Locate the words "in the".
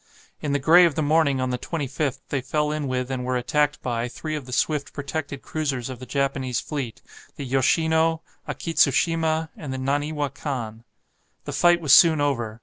0.41-0.57